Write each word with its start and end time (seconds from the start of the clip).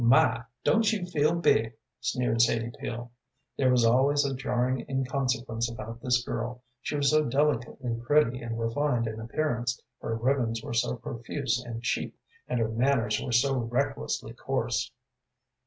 "My, 0.03 0.45
don't 0.63 0.91
you 0.91 1.05
feel 1.05 1.35
big!" 1.35 1.75
sneered 1.99 2.41
Sadie 2.41 2.71
Peel. 2.79 3.11
There 3.55 3.69
was 3.69 3.85
always 3.85 4.25
a 4.25 4.33
jarring 4.33 4.83
inconsequence 4.89 5.69
about 5.69 6.01
this 6.01 6.25
girl, 6.25 6.63
she 6.81 6.95
was 6.95 7.11
so 7.11 7.23
delicately 7.25 7.93
pretty 8.03 8.39
and 8.41 8.59
refined 8.59 9.05
in 9.05 9.19
appearance, 9.19 9.79
her 10.01 10.15
ribbons 10.15 10.63
were 10.63 10.73
so 10.73 10.95
profuse 10.95 11.63
and 11.63 11.83
cheap, 11.83 12.17
and 12.47 12.59
her 12.59 12.69
manners 12.69 13.21
were 13.21 13.31
so 13.31 13.55
recklessly 13.59 14.33
coarse. 14.33 14.89